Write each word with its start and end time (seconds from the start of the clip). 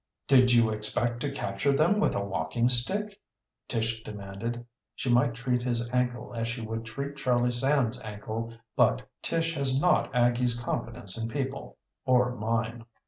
"Did 0.27 0.51
you 0.51 0.71
expect 0.71 1.19
to 1.19 1.31
capture 1.31 1.73
them 1.73 1.99
with 1.99 2.15
a 2.15 2.25
walking 2.25 2.67
stick?" 2.69 3.19
Tish 3.67 4.01
demanded. 4.03 4.65
She 4.95 5.11
might 5.13 5.35
treat 5.35 5.61
his 5.61 5.87
ankle 5.93 6.33
as 6.33 6.47
she 6.47 6.61
would 6.61 6.85
treat 6.85 7.17
Charlie 7.17 7.51
Sands' 7.51 8.01
ankle, 8.01 8.51
but 8.75 9.07
Tish 9.21 9.53
has 9.53 9.79
not 9.79 10.09
Aggie's 10.15 10.59
confidence 10.59 11.21
in 11.21 11.29
people, 11.29 11.77
or 12.03 12.35
mine. 12.35 12.85